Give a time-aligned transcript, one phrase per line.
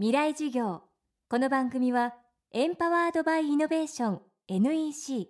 [0.00, 0.80] 未来授業。
[1.28, 2.14] この番組は
[2.52, 5.28] エンパワードバイイノベーション NEC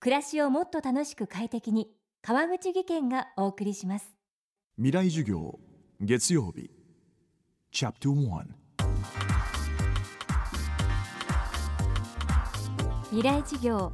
[0.00, 1.88] 暮らしをもっと楽しく快適に
[2.20, 4.14] 川口義賢がお送りします。
[4.76, 5.58] 未来授業
[5.98, 6.70] 月曜日。
[7.72, 8.44] チャプト1
[13.04, 13.92] 未来授業。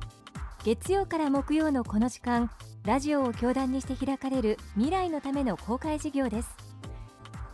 [0.65, 2.51] 月曜から木曜のこの時間
[2.85, 6.49] ラジオを教壇にして開かれる未来のための公開授業です。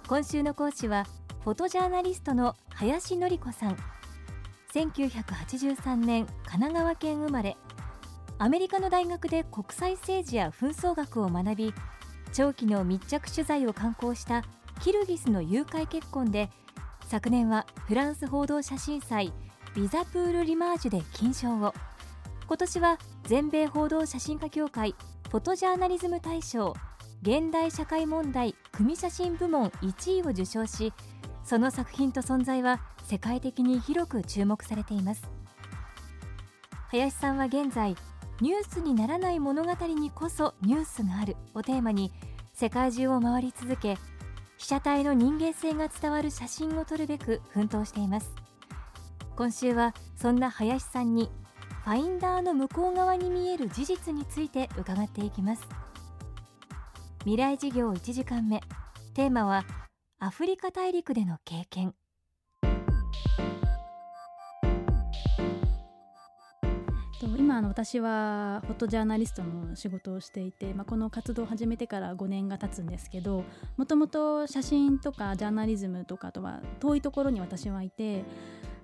[0.09, 1.05] 今週の講師は
[1.45, 3.77] フォトジャーナリストの林典子さん。
[4.75, 7.57] 1983年神奈川県生まれ。
[8.39, 11.75] アメリカの大学で国際政治や紛争学を学び
[12.33, 14.45] 長期の密着取材を刊行した
[14.81, 16.51] キルギスの誘拐結婚で
[17.07, 19.33] 昨年はフランス報道写真祭
[19.75, 21.73] ビザプール・リマージュで金賞を。
[22.47, 24.95] 今年は全米報道写真家協会
[25.31, 26.75] フォトジャーナリズム大賞
[27.21, 30.93] 現代社会問題組写真部門1位を受賞し
[31.49, 35.23] その作品と存在は世界的に広く注目されています。
[36.91, 37.97] 林さんは現在
[38.43, 42.13] ニュースにならない物語にこそニュースがあるをテーマに
[42.53, 43.97] 世界中を回り続け
[44.59, 48.31] 被写体の人間性が伝わる写真を撮るべく奮闘しています。
[49.35, 51.31] 今週はそんな林さんに
[51.83, 55.67] ファインダーの向こう側に見える事実について伺っていきます。
[57.21, 58.61] 未来事業1時間目。
[59.15, 59.65] テーマは
[60.21, 61.95] アフリカ大陸での経験。
[67.37, 73.45] 今の私はフォトジャーナリストの仕事をしていて、まあ、この活動を始めてから5年が経つんですけど
[73.77, 78.25] もともと写真とかジャーナリズムとかとは遠いところに私はいて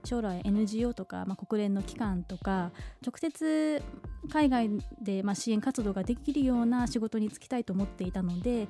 [0.05, 2.73] 将来 NGO とか、まあ、国連の機関とか
[3.05, 3.83] 直接
[4.31, 4.71] 海外
[5.03, 8.69] でまあ支援活動ができるような仕事に就きたいと思っていたので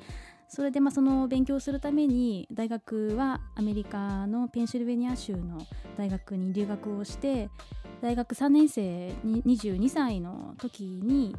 [0.49, 5.59] それでまあその勉強するために大学はアメリカのペンシルベニア州の
[5.97, 7.49] 大学に留学をして
[8.01, 11.35] 大学3年生に22歳の時に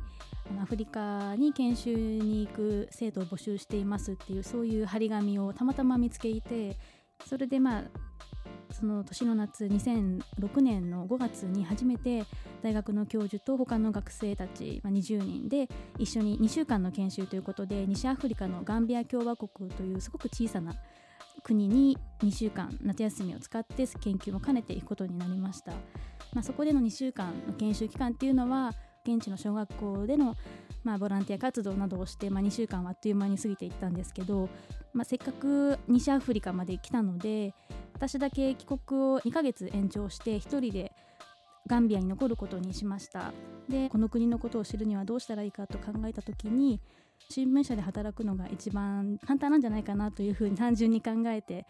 [0.62, 6.78] アフリカに研修に行く生徒を募集していますっていうそういう張り紙をたまたま見つけて
[7.26, 7.84] それでまあ
[8.76, 12.26] その年の夏2006年の5月に初めて
[12.62, 20.76] 大学の教授と他の学生たち、まあ、20人で一緒に2週間の研修ということで西アフリカのガンビア共和国というすごく小さな
[21.42, 25.72] 国に2週間夏休みを使って研究も兼ねていくことになりました、
[26.34, 28.74] まあ、そこでの2週間の研修期間っていうのは
[29.06, 30.36] 現地の小学校での、
[30.84, 34.50] まあ、ボランティア活動などをして、まあ、2週間はあっという間に過ぎていったんですけど、
[34.94, 37.54] まあ、せっかく西アフリカまで来たので
[37.94, 40.92] 私だけ帰国を2ヶ月延長して1人で
[41.68, 43.34] ガンビアに残ることにしました。
[43.70, 46.80] でこの国のことを知るにはどうしたらいいかと考えた時に
[47.30, 51.66] 新聞社で働くのが一番簡単なんじゃないかなというふうに単純に考えて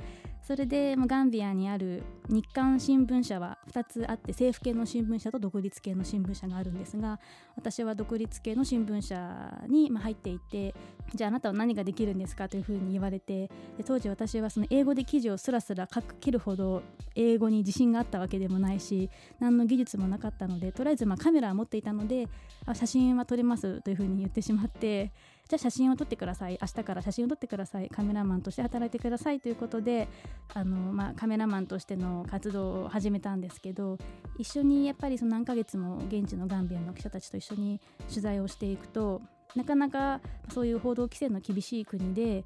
[0.46, 7.20] それでガンビアにある日刊新聞社は2つあって政府系の新聞社と独立系の新聞社があるんですが
[7.56, 10.76] 私は独立系の新聞社に入っていて
[11.16, 13.50] じゃああなたは何ができるんですかというふうに言われて
[13.86, 16.84] 当時私はその英語で記事をすらすら書けるほど
[17.16, 22.28] 英語に自信があったわけでもないし何の技術もなかったのでとりあえずまカメラを持っていたので
[22.68, 25.12] あ写真は撮れますというふうに言ってしまって
[25.48, 26.58] じゃあ写真を撮ってください。
[26.60, 27.90] 明日から写真を撮ってください。
[27.90, 29.40] カメラマンとして働いてください。
[29.40, 30.08] ということで
[30.54, 33.98] あの、まあ、カメラマンとしての活動を始めたんですけど
[34.38, 37.80] 一緒にやっぱりその何ヶ月も現地のガンビアの記者たちと一緒に
[38.10, 39.22] 取材をしていくと
[39.56, 40.20] なかなか
[40.50, 42.44] そういう報道規制の厳しい国で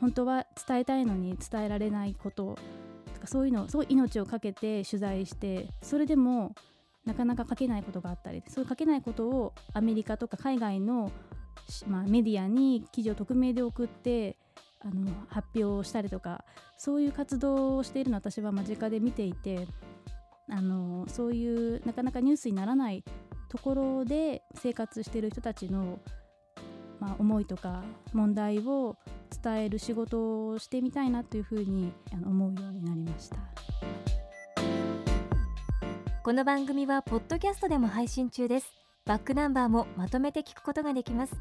[0.00, 2.58] 本当は伝えたいのに伝えられないこと
[3.14, 6.54] とかそういうのすごい命を懸けて取材してそれでも
[7.04, 11.10] なかなか書けないことがあったりそういう書けないことをアメリカとか海外の
[11.86, 14.36] まあ、メディアに記事を匿名で送って
[14.80, 16.44] あの発表したりとか
[16.76, 19.66] そういう活動をしているの私は間近で見ていて
[20.50, 23.04] あのそういうなかなかニュースにならない
[23.48, 26.00] ところで生活している人たちの、
[26.98, 28.96] まあ、思いとか問題を
[29.42, 31.92] 伝える仕事をしてみたいなというふうに
[32.24, 33.36] 思うようになりました。
[36.24, 38.81] この番組はポッドキャストでも配信中です。
[39.04, 41.34] バックナンバーもまとめて聞くことができます。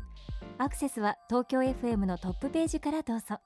[0.57, 3.37] アクセスは東京 FM のトップページからどうぞ。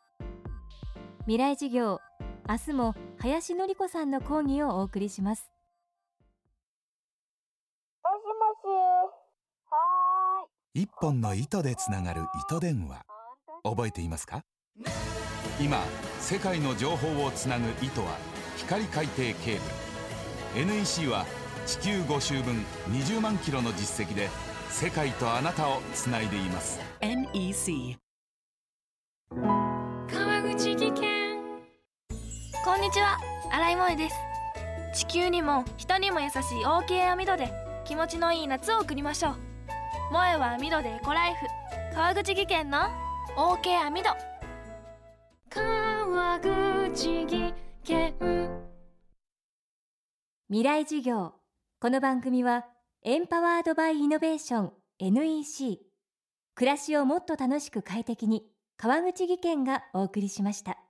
[1.24, 2.00] 未来事業
[2.48, 5.52] 明日も林典子さんの講義をお送りします。
[8.04, 8.32] もしも
[8.62, 8.74] し。
[9.70, 10.84] はーい。
[10.84, 13.06] 一本の糸でつながる糸電話。
[13.64, 14.44] 覚えていますか？
[15.60, 15.80] 今
[16.20, 18.18] 世界の情報をつなぐ糸は
[18.58, 19.60] 光海底ケー
[20.56, 20.66] ブル。
[20.68, 21.26] NEC は
[21.66, 24.30] 地球5周分20万キロの実績で
[24.70, 26.80] 世界とあなたをつないでいます。
[27.02, 27.98] NEC
[29.32, 31.40] 川口技研。
[32.64, 33.18] こんにちは。
[33.52, 34.16] 新井萌です。
[34.94, 37.52] 地球にも人にも優しい OK 網戸で
[37.84, 39.36] 気持ちのいい夏を送りましょう。
[40.10, 41.48] 萌えは網戸でエコライフ。
[41.96, 42.78] 川口技研の
[43.36, 44.10] OK 網戸
[45.50, 47.54] 川口技
[47.84, 48.14] 研。
[50.48, 51.34] 未来授業
[51.86, 52.66] この番組は
[53.04, 55.78] エンパワードバイイノベーション NEC
[56.56, 58.42] 暮らしをもっと楽しく快適に
[58.76, 60.85] 川口技研がお送りしました。